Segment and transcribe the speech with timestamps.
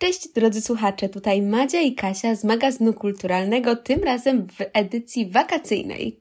[0.00, 6.20] Cześć drodzy słuchacze, tutaj Madzia i Kasia z magazynu kulturalnego, tym razem w edycji wakacyjnej.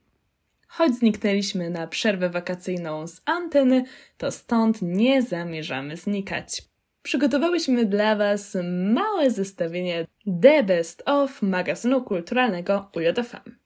[0.68, 3.84] Choć zniknęliśmy na przerwę wakacyjną z anteny,
[4.18, 6.62] to stąd nie zamierzamy znikać.
[7.04, 8.58] Przygotowałyśmy dla Was
[8.94, 10.08] małe zestawienie
[10.42, 13.60] The Best of magazynu kulturalnego UJFM.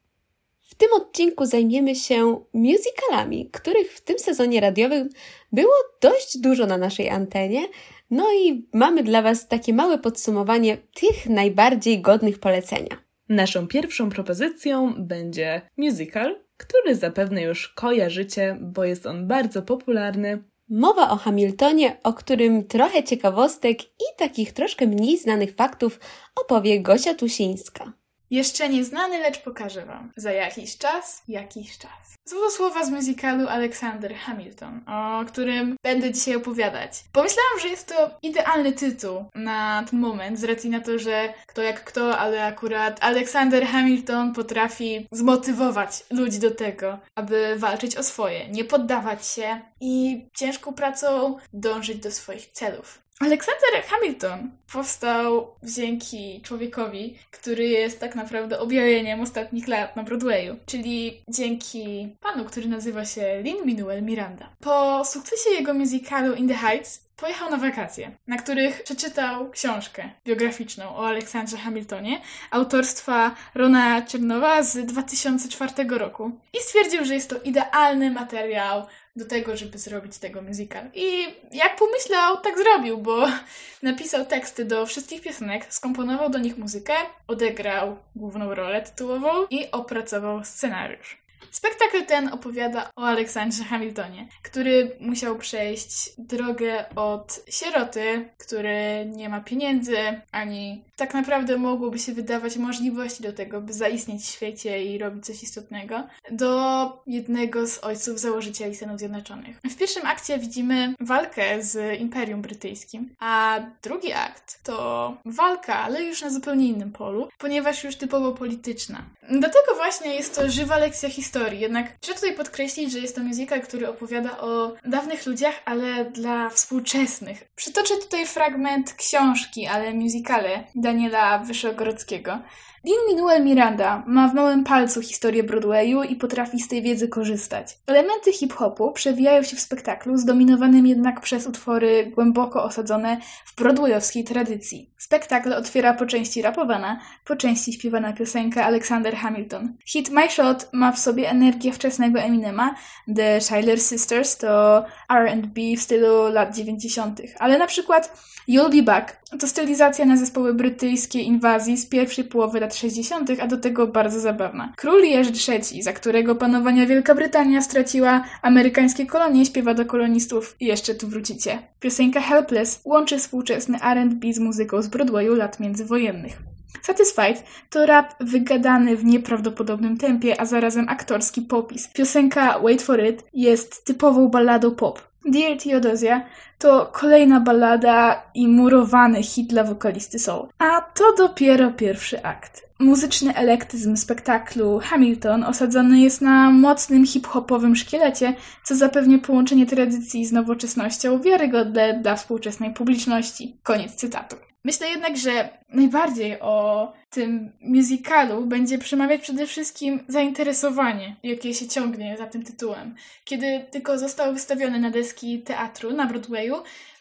[0.62, 5.10] W tym odcinku zajmiemy się musicalami, których w tym sezonie radiowym
[5.52, 7.68] było dość dużo na naszej antenie,
[8.10, 13.04] no i mamy dla Was takie małe podsumowanie tych najbardziej godnych polecenia.
[13.30, 20.44] Naszą pierwszą propozycją będzie musical, który zapewne już kojarzycie, bo jest on bardzo popularny.
[20.70, 26.00] Mowa o Hamiltonie, o którym trochę ciekawostek i takich troszkę mniej znanych faktów
[26.42, 27.94] opowie Gosia Tusińska.
[28.34, 30.12] Jeszcze nieznany, lecz pokażę Wam.
[30.18, 32.16] Za jakiś czas, jakiś czas.
[32.26, 36.92] Są słowa z musicalu Alexander Hamilton, o którym będę dzisiaj opowiadać.
[37.12, 41.62] Pomyślałam, że jest to idealny tytuł na ten moment, z racji na to, że kto
[41.62, 48.50] jak kto, ale akurat Alexander Hamilton potrafi zmotywować ludzi do tego, aby walczyć o swoje,
[48.50, 53.03] nie poddawać się i ciężką pracą dążyć do swoich celów.
[53.20, 61.24] Aleksander Hamilton powstał dzięki człowiekowi, który jest tak naprawdę objawieniem ostatnich lat na Broadwayu, czyli
[61.30, 64.50] dzięki panu, który nazywa się Lin-Manuel Miranda.
[64.60, 70.96] Po sukcesie jego musicalu In the Heights pojechał na wakacje, na których przeczytał książkę biograficzną
[70.96, 78.12] o Aleksandrze Hamiltonie autorstwa Rona Czernowa z 2004 roku i stwierdził, że jest to idealny
[78.12, 78.86] materiał
[79.16, 80.90] do tego, żeby zrobić tego musical.
[80.94, 83.28] I jak pomyślał, tak zrobił, bo
[83.82, 86.94] napisał teksty do wszystkich piosenek, skomponował do nich muzykę,
[87.28, 91.23] odegrał główną rolę tytułową i opracował scenariusz.
[91.52, 99.42] Spektakl ten opowiada o Aleksandrze Hamiltonie, który musiał przejść drogę od sieroty, który nie ma
[99.42, 99.98] pieniędzy,
[100.32, 105.26] ani tak naprawdę mogłoby się wydawać możliwości do tego, by zaistnieć w świecie i robić
[105.26, 109.60] coś istotnego, do jednego z ojców założycieli Stanów Zjednoczonych.
[109.64, 116.22] W pierwszym akcie widzimy walkę z Imperium Brytyjskim, a drugi akt to walka, ale już
[116.22, 119.06] na zupełnie innym polu, ponieważ już typowo polityczna.
[119.30, 121.33] Dlatego właśnie jest to żywa lekcja historii.
[121.52, 126.50] Jednak trzeba tutaj podkreślić, że jest to musical, który opowiada o dawnych ludziach, ale dla
[126.50, 127.44] współczesnych.
[127.56, 132.40] Przytoczę tutaj fragment książki, ale musicale Daniela Wyszogrodzkiego.
[132.86, 137.78] Lin-Manuel Miranda ma w małym palcu historię Broadwayu i potrafi z tej wiedzy korzystać.
[137.88, 144.90] Elementy hip-hopu przewijają się w spektaklu, zdominowanym jednak przez utwory głęboko osadzone w broadwayowskiej tradycji.
[144.98, 149.78] Spektakl otwiera po części rapowana, po części śpiewana piosenka Alexander Hamilton.
[149.86, 152.76] Hit My Shot ma w sobie energię wczesnego Eminema,
[153.16, 154.86] The Shiler Sisters to
[155.18, 160.54] R&B w stylu lat 90., ale na przykład You'll Be Back to stylizacja na zespoły
[160.54, 164.74] brytyjskiej inwazji z pierwszej połowy lat 60., a do tego bardzo zabawna.
[164.78, 170.66] Król Jerzy III, za którego panowania Wielka Brytania straciła amerykańskie kolonie, śpiewa do kolonistów i
[170.66, 171.60] jeszcze tu wrócicie.
[171.80, 176.53] Piosenka Helpless łączy współczesny R&B z muzyką z Broadwayu lat międzywojennych.
[176.82, 181.88] Satisfied to rap wygadany w nieprawdopodobnym tempie, a zarazem aktorski popis.
[181.88, 185.14] Piosenka Wait for It jest typową balladą pop.
[185.26, 186.26] Dear Theodosia
[186.60, 190.48] to kolejna ballada i murowany hit dla wokalisty soul.
[190.60, 192.64] A to dopiero pierwszy akt.
[192.80, 198.34] Muzyczny elektyzm spektaklu Hamilton osadzony jest na mocnym hip-hopowym szkielecie,
[198.64, 203.58] co zapewnia połączenie tradycji z nowoczesnością wiarygodne dla współczesnej publiczności.
[203.64, 204.36] Koniec cytatu.
[204.66, 212.18] Myślę jednak, że najbardziej o tym musicalu będzie przemawiać przede wszystkim zainteresowanie, jakie się ciągnie
[212.18, 212.96] za tym tytułem.
[213.26, 216.56] Kiedy tylko został wystawiony na deski teatru na Broadwayu,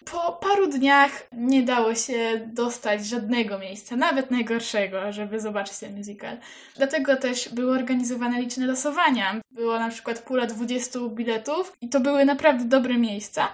[0.04, 6.36] po paru dniach nie dało się dostać żadnego miejsca, nawet najgorszego, żeby zobaczyć ten musical.
[6.76, 9.40] Dlatego też były organizowane liczne losowania.
[9.50, 13.48] Było na przykład pula 20 biletów i to były naprawdę dobre miejsca.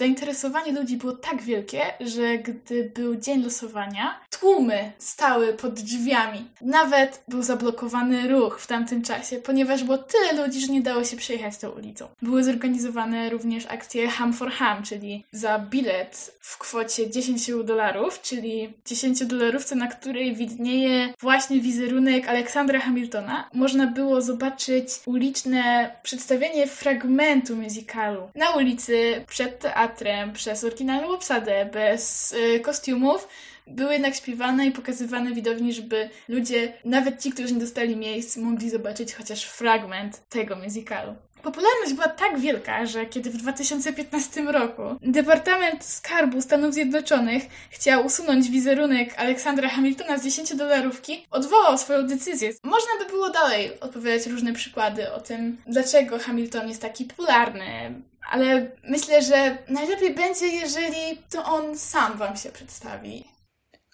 [0.00, 6.48] Zainteresowanie ludzi było tak wielkie, że gdy był dzień losowania, tłumy stały pod drzwiami.
[6.60, 11.16] Nawet był zablokowany ruch w tamtym czasie, ponieważ było tyle ludzi, że nie dało się
[11.16, 12.08] przejechać tą ulicą.
[12.22, 18.72] Były zorganizowane również akcje Ham for Ham, czyli za bilet w kwocie 10 dolarów, czyli
[18.86, 27.56] 10 dolarówce, na której widnieje właśnie wizerunek Aleksandra Hamiltona, można było zobaczyć uliczne przedstawienie fragmentu
[27.56, 29.89] musicalu na ulicy przed teatrem,
[30.32, 33.28] przez oryginalną obsadę, bez y, kostiumów,
[33.66, 38.70] były jednak śpiewane i pokazywane widowni, żeby ludzie, nawet ci, którzy nie dostali miejsc, mogli
[38.70, 41.14] zobaczyć chociaż fragment tego musicalu.
[41.42, 48.50] Popularność była tak wielka, że kiedy w 2015 roku Departament Skarbu Stanów Zjednoczonych chciał usunąć
[48.50, 52.50] wizerunek Aleksandra Hamiltona z 10 dolarówki, odwołał swoją decyzję.
[52.64, 58.70] Można by było dalej opowiadać różne przykłady o tym, dlaczego Hamilton jest taki popularny, ale
[58.88, 63.24] myślę, że najlepiej będzie, jeżeli to on sam Wam się przedstawi.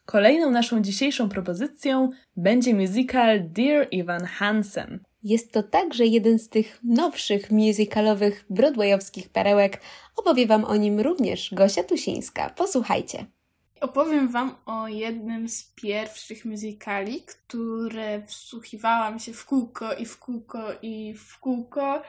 [0.04, 5.00] Kolejną naszą dzisiejszą propozycją będzie musical Dear Evan Hansen.
[5.22, 9.80] Jest to także jeden z tych nowszych musicalowych broadwayowskich perełek.
[10.16, 12.50] Opowie Wam o nim również Gosia Tusińska.
[12.50, 13.26] Posłuchajcie.
[13.80, 20.62] Opowiem Wam o jednym z pierwszych musicali, które wsłuchiwałam się w kółko i w kółko
[20.82, 22.02] i w kółko.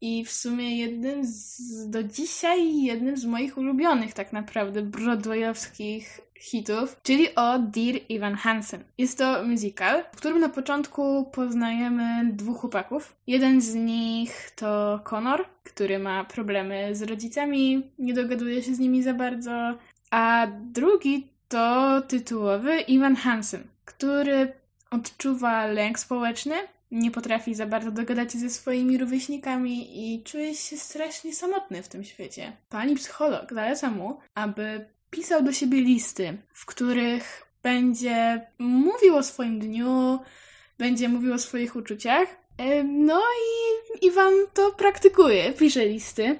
[0.00, 1.60] I w sumie jednym z,
[1.90, 8.84] do dzisiaj jednym z moich ulubionych tak naprawdę broadwayowskich hitów, czyli o Dear Evan Hansen.
[8.98, 13.16] Jest to musical, w którym na początku poznajemy dwóch chłopaków.
[13.26, 19.02] Jeden z nich to Connor, który ma problemy z rodzicami, nie dogaduje się z nimi
[19.02, 19.78] za bardzo,
[20.10, 24.52] a drugi to tytułowy Evan Hansen, który
[24.90, 26.54] odczuwa lęk społeczny,
[26.90, 31.88] nie potrafi za bardzo dogadać się ze swoimi rówieśnikami i czuje się strasznie samotny w
[31.88, 32.52] tym świecie.
[32.68, 39.60] Pani psycholog zaleca mu, aby pisał do siebie listy, w których będzie mówił o swoim
[39.60, 40.18] dniu,
[40.78, 42.28] będzie mówił o swoich uczuciach.
[42.58, 46.38] E, no i Iwan to praktykuje, pisze listy.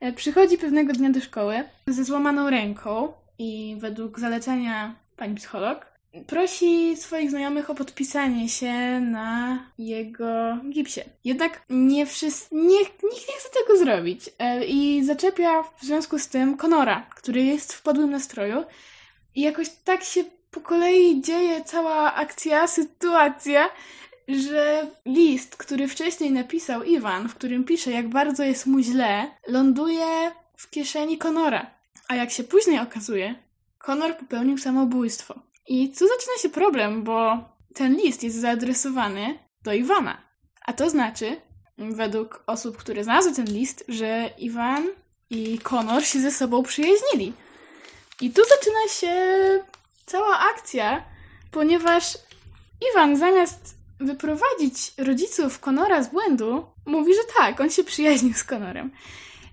[0.00, 5.93] E, przychodzi pewnego dnia do szkoły ze złamaną ręką i według zalecenia pani psycholog
[6.26, 11.00] prosi swoich znajomych o podpisanie się na jego gipsie.
[11.24, 16.28] Jednak nie wszyscy, nie, nikt nie chce tego zrobić e, i zaczepia w związku z
[16.28, 18.64] tym Konora, który jest w podłym nastroju
[19.34, 23.70] i jakoś tak się po kolei dzieje cała akcja, sytuacja,
[24.28, 30.32] że list, który wcześniej napisał Iwan, w którym pisze, jak bardzo jest mu źle, ląduje
[30.56, 31.70] w kieszeni Konora.
[32.08, 33.34] A jak się później okazuje,
[33.78, 35.53] Konor popełnił samobójstwo.
[35.66, 37.38] I tu zaczyna się problem, bo
[37.74, 40.22] ten list jest zaadresowany do Iwana.
[40.66, 41.36] A to znaczy,
[41.78, 44.86] według osób, które znalazły ten list, że Iwan
[45.30, 47.32] i Konor się ze sobą przyjaźnili.
[48.20, 49.14] I tu zaczyna się
[50.06, 51.04] cała akcja,
[51.50, 52.18] ponieważ
[52.92, 58.90] Iwan zamiast wyprowadzić rodziców Konora z błędu, mówi, że tak, on się przyjaźnił z Konorem.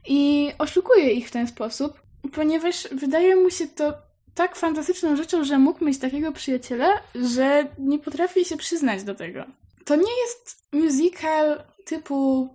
[0.08, 2.02] I oszukuje ich w ten sposób,
[2.34, 3.94] ponieważ wydaje mu się to
[4.36, 9.46] tak fantastyczną rzeczą, że mógł mieć takiego przyjaciela, że nie potrafi się przyznać do tego.
[9.86, 12.50] To nie jest musical typu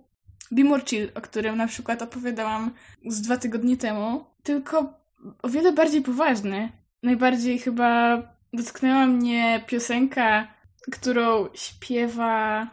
[0.51, 2.71] Be More Chill, o którym na przykład opowiadałam
[3.05, 4.93] z dwa tygodnie temu, tylko
[5.41, 6.71] o wiele bardziej poważny.
[7.03, 8.21] Najbardziej chyba
[8.53, 10.47] dotknęła mnie piosenka,
[10.91, 12.67] którą śpiewa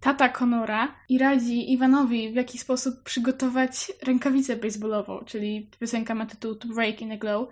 [0.00, 6.54] tata Konora i radzi Iwanowi, w jaki sposób przygotować rękawicę baseballową, czyli piosenka ma tytuł
[6.54, 7.48] To Break in a Glow.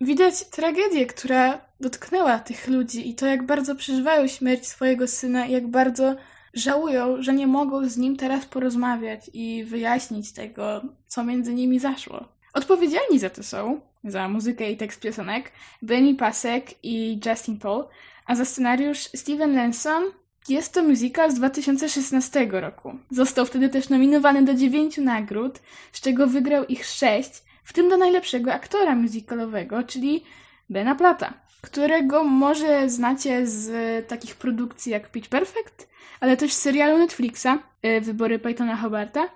[0.00, 5.52] Widać tragedię, która dotknęła tych ludzi i to, jak bardzo przeżywają śmierć swojego syna i
[5.52, 6.16] jak bardzo
[6.54, 12.28] żałują, że nie mogą z nim teraz porozmawiać i wyjaśnić tego, co między nimi zaszło.
[12.54, 15.52] Odpowiedzialni za to są, za muzykę i tekst piosenek,
[15.82, 17.84] Benny Pasek i Justin Paul,
[18.26, 20.02] a za scenariusz Steven Lanson
[20.48, 22.98] jest to musical z 2016 roku.
[23.10, 25.60] Został wtedy też nominowany do dziewięciu nagród,
[25.92, 30.24] z czego wygrał ich sześć, w tym do najlepszego aktora musicalowego, czyli
[30.70, 35.88] Bena Plata, którego może znacie z takich produkcji jak Pitch Perfect,
[36.20, 37.46] ale też z serialu Netflixa
[37.82, 39.28] e, Wybory Pythona Hobarta,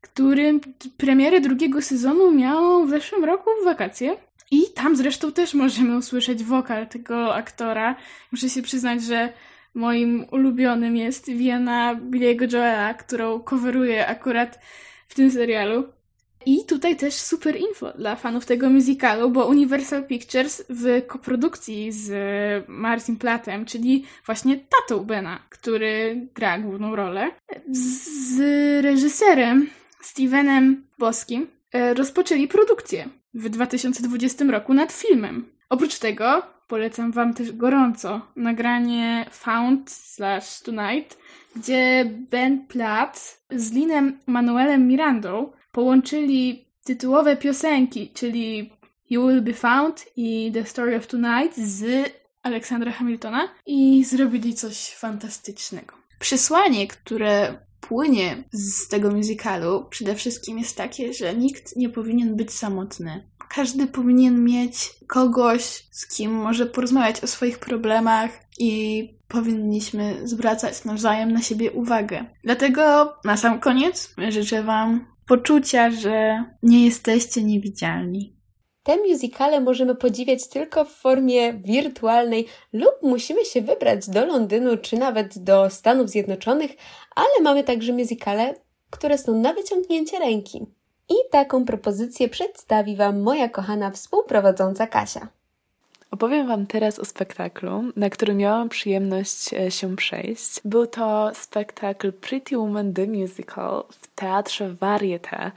[0.00, 0.60] który
[0.96, 4.16] premierę drugiego sezonu miał w zeszłym roku w wakacje.
[4.50, 7.96] I tam zresztą też możemy usłyszeć wokal tego aktora.
[8.32, 9.32] Muszę się przyznać, że
[9.74, 14.58] moim ulubionym jest Wiena Billy'ego Joela, którą coveruje akurat
[15.08, 15.84] w tym serialu.
[16.46, 22.10] I tutaj też super info dla fanów tego musicalu, bo Universal Pictures w koprodukcji z
[22.68, 27.30] Marcin Platem, czyli właśnie tatą Bena, który gra główną rolę,
[27.70, 28.40] z
[28.84, 29.70] reżyserem
[30.00, 35.46] Stevenem Boskim e, rozpoczęli produkcję w 2020 roku nad filmem.
[35.68, 41.18] Oprócz tego polecam Wam też gorąco nagranie Found slash Tonight,
[41.56, 48.72] gdzie Ben Platt z Linem Manuelem Mirandą połączyli tytułowe piosenki, czyli
[49.10, 52.10] You Will Be Found i The Story of Tonight z
[52.42, 55.94] Aleksandra Hamiltona i zrobili coś fantastycznego.
[56.18, 62.52] Przesłanie, które płynie z tego musicalu, przede wszystkim jest takie, że nikt nie powinien być
[62.52, 63.30] samotny.
[63.48, 71.32] każdy powinien mieć kogoś, z kim może porozmawiać o swoich problemach i powinniśmy zwracać nawzajem
[71.32, 72.24] na siebie uwagę.
[72.44, 78.36] Dlatego na sam koniec życzę Wam poczucia, że nie jesteście niewidzialni.
[78.82, 84.96] Te musicale możemy podziwiać tylko w formie wirtualnej lub musimy się wybrać do Londynu czy
[84.96, 86.70] nawet do Stanów Zjednoczonych,
[87.16, 88.54] ale mamy także musicale,
[88.90, 90.66] które są na wyciągnięcie ręki.
[91.08, 95.28] I taką propozycję przedstawi Wam moja kochana współprowadząca Kasia.
[96.20, 100.60] Opowiem Wam teraz o spektaklu, na który miałam przyjemność e, się przejść.
[100.64, 105.50] Był to spektakl Pretty Woman The Musical w teatrze Varieté.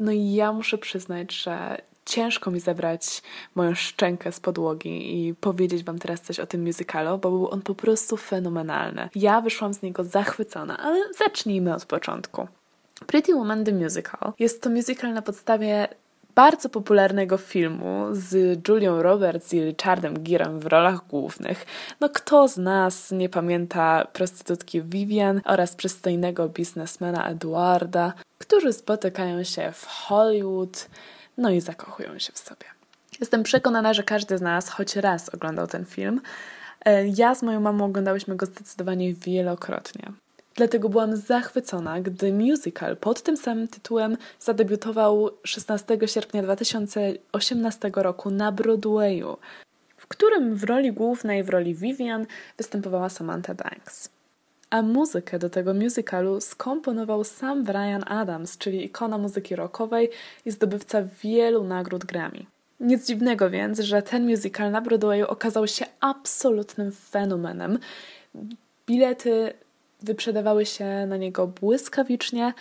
[0.00, 3.22] No i ja muszę przyznać, że ciężko mi zabrać
[3.54, 7.62] moją szczękę z podłogi i powiedzieć Wam teraz coś o tym musicalu, bo był on
[7.62, 9.08] po prostu fenomenalny.
[9.14, 12.48] Ja wyszłam z niego zachwycona, ale zacznijmy od początku.
[13.06, 15.88] Pretty Woman The Musical jest to musical na podstawie
[16.34, 21.66] bardzo popularnego filmu z Julią Roberts i Richardem Girem w rolach głównych.
[22.00, 29.72] No kto z nas nie pamięta prostytutki Vivian oraz przystojnego biznesmena Eduarda, którzy spotykają się
[29.72, 30.88] w Hollywood,
[31.38, 32.66] no i zakochują się w sobie.
[33.20, 36.20] Jestem przekonana, że każdy z nas choć raz oglądał ten film.
[36.84, 40.12] E, ja z moją mamą oglądałyśmy go zdecydowanie wielokrotnie.
[40.60, 48.52] Dlatego byłam zachwycona, gdy musical pod tym samym tytułem zadebiutował 16 sierpnia 2018 roku na
[48.52, 49.36] Broadwayu,
[49.96, 52.26] w którym w roli głównej, w roli Vivian,
[52.56, 54.08] występowała Samantha Banks.
[54.70, 60.10] A muzykę do tego musicalu skomponował sam Brian Adams, czyli ikona muzyki rockowej
[60.46, 62.46] i zdobywca wielu nagród Grammy.
[62.80, 67.78] Nic dziwnego więc, że ten musical na Broadwayu okazał się absolutnym fenomenem.
[68.86, 69.52] Bilety
[70.02, 72.52] wyprzedawały się na niego błyskawicznie,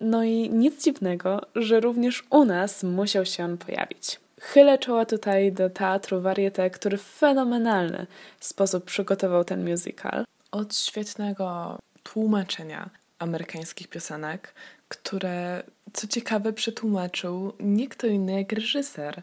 [0.00, 4.20] no i nic dziwnego, że również u nas musiał się on pojawić.
[4.40, 8.06] Chylę czoła tutaj do teatru Varieté, który w fenomenalny
[8.40, 10.24] sposób przygotował ten musical.
[10.50, 14.54] Od świetnego tłumaczenia amerykańskich piosenek,
[14.88, 19.22] które co ciekawe przetłumaczył nie kto inny jak reżyser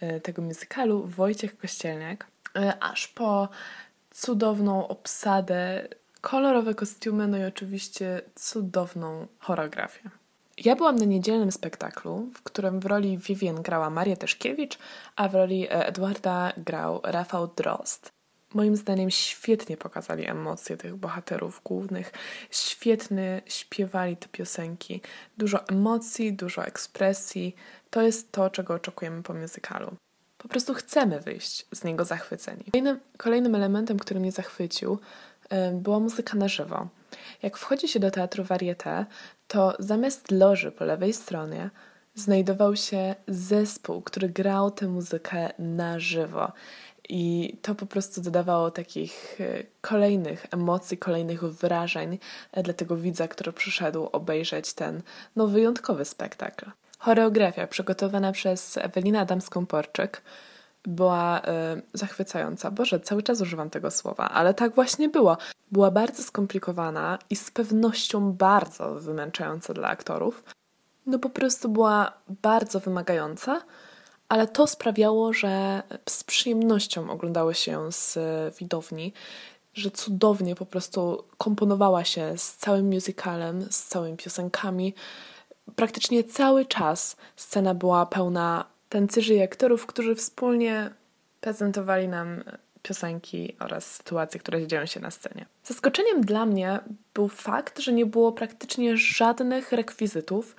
[0.00, 3.48] e, tego musicalu, Wojciech Kościelniak, e, aż po
[4.10, 5.88] cudowną obsadę
[6.26, 10.10] kolorowe kostiumy, no i oczywiście cudowną choreografię.
[10.64, 14.78] Ja byłam na niedzielnym spektaklu, w którym w roli Vivien grała Maria Teszkiewicz,
[15.16, 18.08] a w roli e, Edwarda grał Rafał Drost.
[18.54, 22.12] Moim zdaniem świetnie pokazali emocje tych bohaterów głównych,
[22.50, 25.00] świetnie śpiewali te piosenki.
[25.38, 27.54] Dużo emocji, dużo ekspresji.
[27.90, 29.96] To jest to, czego oczekujemy po muzykalu.
[30.38, 32.64] Po prostu chcemy wyjść z niego zachwyceni.
[32.64, 34.98] Kolejnym, kolejnym elementem, który mnie zachwycił,
[35.72, 36.88] była muzyka na żywo.
[37.42, 39.06] Jak wchodzi się do teatru Varieté,
[39.48, 41.70] to zamiast loży po lewej stronie
[42.14, 46.52] znajdował się zespół, który grał tę muzykę na żywo.
[47.08, 52.18] I to po prostu dodawało takich e, kolejnych emocji, kolejnych wrażeń
[52.64, 55.02] dla tego widza, który przyszedł obejrzeć ten
[55.36, 56.70] no, wyjątkowy spektakl.
[56.98, 60.20] Choreografia przygotowana przez Ewelinę Adamską-Porczyk
[60.86, 61.42] była y,
[61.94, 62.70] zachwycająca.
[62.70, 65.36] Boże, cały czas używam tego słowa, ale tak właśnie było.
[65.72, 70.44] Była bardzo skomplikowana i z pewnością bardzo wymęczająca dla aktorów.
[71.06, 72.12] No po prostu była
[72.42, 73.62] bardzo wymagająca,
[74.28, 78.18] ale to sprawiało, że z przyjemnością oglądały się z
[78.58, 79.12] widowni,
[79.74, 84.94] że cudownie po prostu komponowała się z całym musicalem, z całymi piosenkami.
[85.76, 90.90] Praktycznie cały czas scena była pełna tancerzy i aktorów, którzy wspólnie
[91.40, 92.44] prezentowali nam
[92.82, 95.46] piosenki oraz sytuacje, które dzieją się na scenie.
[95.64, 96.80] Zaskoczeniem dla mnie
[97.14, 100.56] był fakt, że nie było praktycznie żadnych rekwizytów,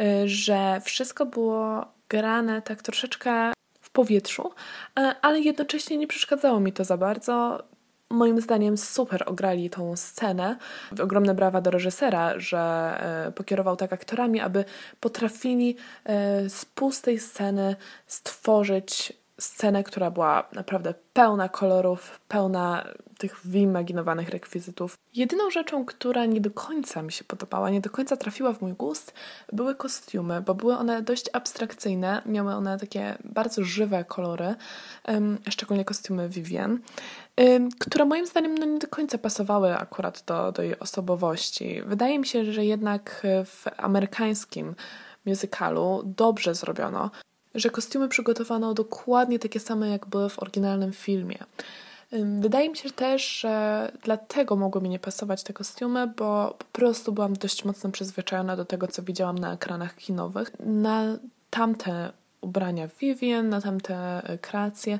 [0.00, 4.52] y, że wszystko było grane tak troszeczkę w powietrzu,
[5.22, 7.62] ale jednocześnie nie przeszkadzało mi to za bardzo.
[8.10, 10.56] Moim zdaniem super ograli tą scenę.
[11.02, 12.58] Ogromne brawa do reżysera, że
[13.28, 14.64] e, pokierował tak aktorami, aby
[15.00, 22.84] potrafili e, z pustej sceny stworzyć scenę, która była naprawdę pełna kolorów, pełna
[23.18, 24.98] tych wyimaginowanych rekwizytów.
[25.14, 28.72] Jedyną rzeczą, która nie do końca mi się podobała, nie do końca trafiła w mój
[28.72, 29.14] gust,
[29.52, 34.54] były kostiumy, bo były one dość abstrakcyjne, miały one takie bardzo żywe kolory,
[35.50, 36.78] szczególnie kostiumy Vivian,
[37.80, 41.82] które moim zdaniem no, nie do końca pasowały akurat do, do jej osobowości.
[41.86, 44.74] Wydaje mi się, że jednak w amerykańskim
[45.26, 47.10] musicalu dobrze zrobiono,
[47.60, 51.38] że kostiumy przygotowano dokładnie takie same, jak były w oryginalnym filmie.
[52.40, 57.12] Wydaje mi się też, że dlatego mogły mi nie pasować te kostiumy, bo po prostu
[57.12, 60.52] byłam dość mocno przyzwyczajona do tego, co widziałam na ekranach kinowych.
[60.60, 61.02] Na
[61.50, 64.98] tamte ubrania Vivien, na tamte kreacje.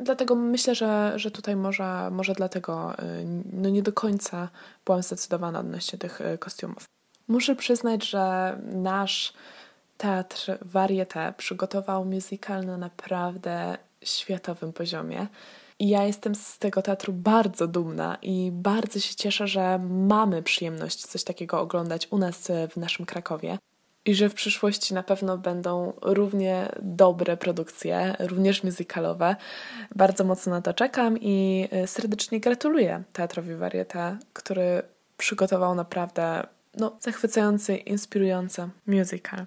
[0.00, 2.94] Dlatego myślę, że, że tutaj może, może dlatego
[3.52, 4.48] no nie do końca
[4.84, 6.84] byłam zdecydowana odnośnie tych kostiumów.
[7.28, 9.32] Muszę przyznać, że nasz
[10.04, 15.26] teatr Varieté przygotował musical na naprawdę światowym poziomie.
[15.78, 21.06] I ja jestem z tego teatru bardzo dumna i bardzo się cieszę, że mamy przyjemność
[21.06, 23.58] coś takiego oglądać u nas w naszym Krakowie.
[24.04, 29.36] I że w przyszłości na pewno będą równie dobre produkcje, również musicalowe.
[29.94, 34.82] Bardzo mocno na to czekam i serdecznie gratuluję Teatrowi Varieté, który
[35.16, 36.46] przygotował naprawdę
[36.76, 39.46] no, zachwycający, inspirujący musical.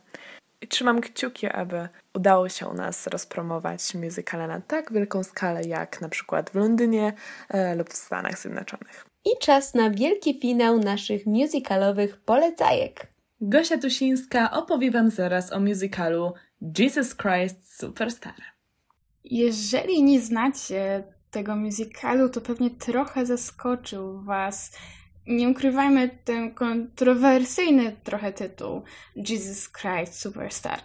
[0.67, 6.01] I trzymam kciuki, aby udało się u nas rozpromować musicale na tak wielką skalę, jak
[6.01, 7.13] na przykład w Londynie
[7.49, 9.05] e, lub w Stanach Zjednoczonych.
[9.25, 13.07] I czas na wielki finał naszych musicalowych polecajek.
[13.41, 16.33] Gosia Tusińska opowie Wam zaraz o musicalu
[16.79, 18.41] Jesus Christ Superstar.
[19.23, 24.71] Jeżeli nie znacie tego musicalu, to pewnie trochę zaskoczył Was
[25.27, 28.81] nie ukrywajmy, ten kontrowersyjny trochę tytuł
[29.15, 30.79] Jesus Christ Superstar,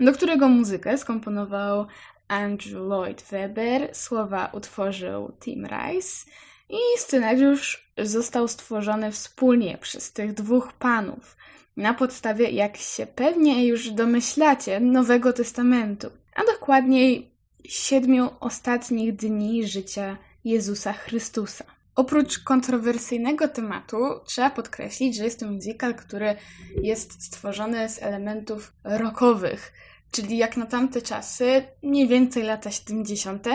[0.00, 1.86] do którego muzykę skomponował
[2.28, 6.30] Andrew Lloyd Webber, słowa utworzył Tim Rice
[6.68, 11.36] i scenariusz został stworzony wspólnie przez tych dwóch panów
[11.76, 17.30] na podstawie, jak się pewnie już domyślacie, Nowego Testamentu, a dokładniej
[17.64, 21.77] siedmiu ostatnich dni życia Jezusa Chrystusa.
[21.98, 26.36] Oprócz kontrowersyjnego tematu, trzeba podkreślić, że jest to musical, który
[26.82, 29.72] jest stworzony z elementów rockowych,
[30.10, 33.46] czyli jak na tamte czasy, mniej więcej lata 70.,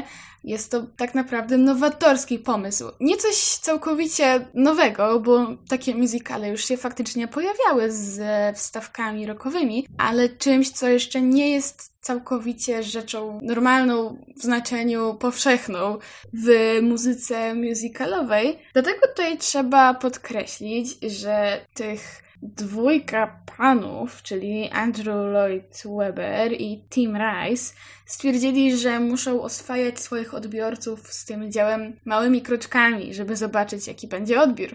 [0.43, 2.85] jest to tak naprawdę nowatorski pomysł.
[2.99, 10.29] Nie coś całkowicie nowego, bo takie musicale już się faktycznie pojawiały ze wstawkami rockowymi, ale
[10.29, 15.97] czymś, co jeszcze nie jest całkowicie rzeczą normalną w znaczeniu powszechną
[16.33, 18.59] w muzyce musicalowej.
[18.73, 27.73] Dlatego tutaj trzeba podkreślić, że tych dwójka panów, czyli Andrew Lloyd Webber i Tim Rice,
[28.05, 34.41] stwierdzili, że muszą oswajać swoich odbiorców z tym dziełem małymi kroczkami, żeby zobaczyć, jaki będzie
[34.41, 34.69] odbiór.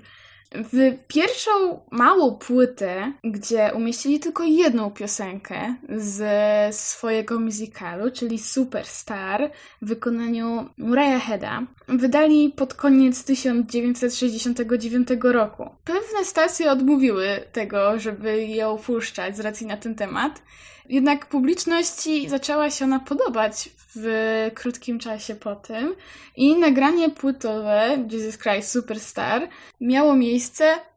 [0.55, 1.51] W pierwszą
[1.91, 9.51] małą płytę, gdzie umieścili tylko jedną piosenkę z swojego musicalu, czyli Superstar
[9.83, 15.71] w wykonaniu Murray'a Heada, wydali pod koniec 1969 roku.
[15.85, 20.43] Pewne stacje odmówiły tego, żeby ją puszczać z racji na ten temat,
[20.89, 25.95] jednak publiczności zaczęła się ona podobać w krótkim czasie po tym
[26.37, 29.49] i nagranie płytowe Jesus Christ Superstar
[29.81, 30.38] miało miejsce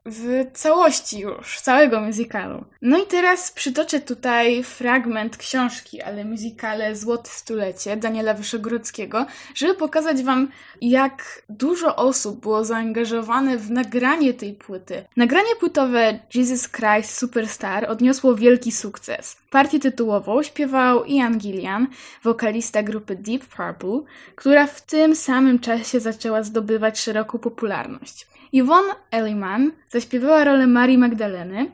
[0.06, 2.66] w całości już, całego musicalu.
[2.82, 9.26] No i teraz przytoczę tutaj fragment książki, ale musicale Złote Stulecie Daniela Wyszogrodzkiego,
[9.56, 10.48] żeby pokazać wam,
[10.82, 15.06] jak dużo osób było zaangażowane w nagranie tej płyty.
[15.18, 19.38] Nagranie płytowe Jesus Christ Superstar odniosło wielki sukces.
[19.50, 21.88] Partię tytułową śpiewał Ian Gillian,
[22.24, 24.02] wokalista grupy Deep Purple,
[24.36, 28.31] która w tym samym czasie zaczęła zdobywać szeroką popularność.
[28.54, 31.72] Yvonne Elliman zaśpiewała rolę Marii Magdaleny.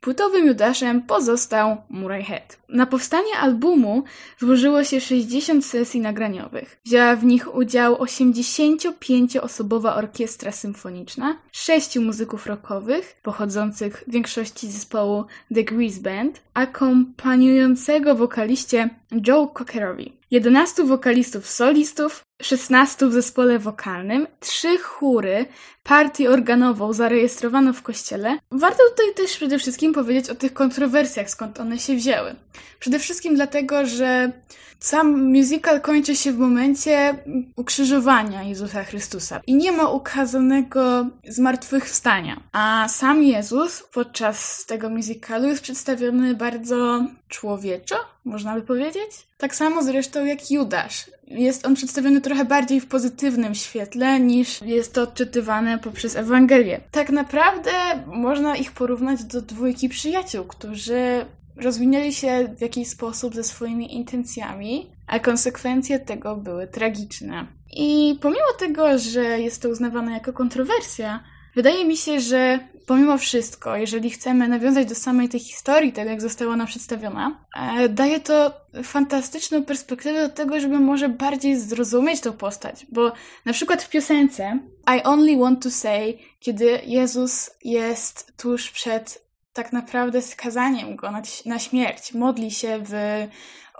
[0.00, 2.58] Płytowym Judaszem pozostał Murray Head.
[2.68, 4.04] Na powstanie albumu
[4.38, 6.80] złożyło się 60 sesji nagraniowych.
[6.84, 15.24] Wzięła w nich udział 85-osobowa orkiestra symfoniczna, sześciu muzyków rockowych, pochodzących w większości z zespołu
[15.54, 18.88] The Grease Band, akompaniującego wokaliście
[19.26, 20.12] Joe Cockerowi.
[20.30, 25.46] 11 wokalistów solistów, 16 w zespole wokalnym, trzy chóry,
[25.82, 28.38] partię organową zarejestrowano w kościele.
[28.50, 32.34] Warto tutaj też przede wszystkim powiedzieć o tych kontrowersjach, skąd one się wzięły.
[32.80, 34.32] Przede wszystkim dlatego, że
[34.78, 37.14] sam musical kończy się w momencie
[37.56, 42.40] ukrzyżowania Jezusa Chrystusa i nie ma ukazanego zmartwychwstania.
[42.52, 49.26] A sam Jezus podczas tego musicalu jest przedstawiony bardzo człowieczo, można by powiedzieć.
[49.38, 51.10] Tak samo zresztą jak Judasz.
[51.30, 56.80] Jest on przedstawiony trochę bardziej w pozytywnym świetle niż jest to odczytywane poprzez Ewangelię.
[56.90, 57.70] Tak naprawdę
[58.06, 64.90] można ich porównać do dwójki przyjaciół, którzy rozwinęli się w jakiś sposób ze swoimi intencjami,
[65.06, 67.46] a konsekwencje tego były tragiczne.
[67.76, 71.24] I pomimo tego, że jest to uznawane jako kontrowersja,
[71.58, 76.20] wydaje mi się, że pomimo wszystko, jeżeli chcemy nawiązać do samej tej historii, tego jak
[76.20, 82.32] została ona przedstawiona, e, daje to fantastyczną perspektywę do tego, żeby może bardziej zrozumieć tą
[82.32, 82.86] postać.
[82.92, 83.12] Bo
[83.44, 84.58] na przykład w piosence
[84.96, 91.10] I Only Want to Say, kiedy Jezus jest tuż przed tak naprawdę skazaniem go
[91.46, 92.14] na śmierć.
[92.14, 92.92] Modli się w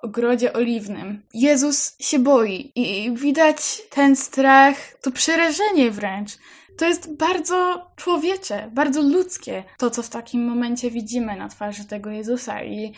[0.03, 1.23] ogrodzie oliwnym.
[1.35, 6.33] Jezus się boi i widać ten strach, to przerażenie wręcz.
[6.79, 12.11] To jest bardzo człowiecze, bardzo ludzkie, to co w takim momencie widzimy na twarzy tego
[12.11, 12.63] Jezusa.
[12.65, 12.93] I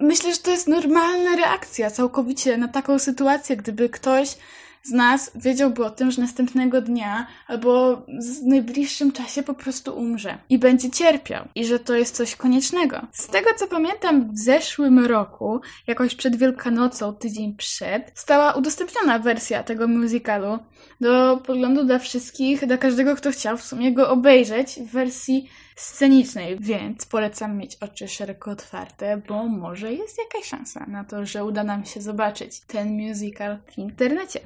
[0.00, 4.36] myślę, że to jest normalna reakcja całkowicie na taką sytuację, gdyby ktoś
[4.82, 10.38] z nas wiedziałby o tym, że następnego dnia albo w najbliższym czasie po prostu umrze
[10.48, 13.06] i będzie cierpiał i że to jest coś koniecznego.
[13.12, 19.62] Z tego co pamiętam, w zeszłym roku, jakoś przed Wielkanocą, tydzień przed, stała udostępniona wersja
[19.62, 20.58] tego musicalu
[21.00, 25.48] do poglądu dla wszystkich, dla każdego, kto chciał w sumie go obejrzeć w wersji
[25.80, 31.44] scenicznej, więc polecam mieć oczy szeroko otwarte, bo może jest jakaś szansa na to, że
[31.44, 34.40] uda nam się zobaczyć ten musical w internecie.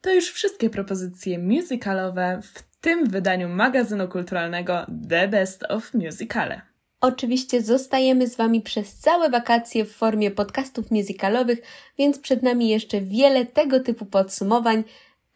[0.00, 6.60] To już wszystkie propozycje musicalowe w tym wydaniu magazynu kulturalnego The Best of Musicale.
[7.00, 11.58] Oczywiście zostajemy z Wami przez całe wakacje w formie podcastów musicalowych,
[11.98, 14.84] więc przed nami jeszcze wiele tego typu podsumowań.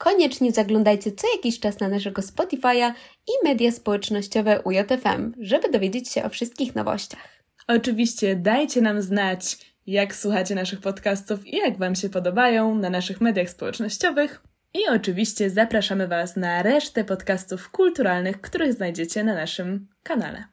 [0.01, 2.93] Koniecznie zaglądajcie co jakiś czas na naszego Spotify'a
[3.29, 7.29] i media społecznościowe UJFM, żeby dowiedzieć się o wszystkich nowościach.
[7.69, 13.21] Oczywiście dajcie nam znać, jak słuchacie naszych podcastów i jak Wam się podobają na naszych
[13.21, 14.43] mediach społecznościowych.
[14.75, 20.45] I oczywiście zapraszamy Was na resztę podcastów kulturalnych, których znajdziecie na naszym kanale.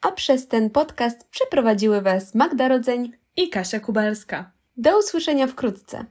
[0.00, 4.52] A przez ten podcast przeprowadziły Was Magda Rodzeń i Kasia Kubalska.
[4.76, 6.04] Do usłyszenia wkrótce.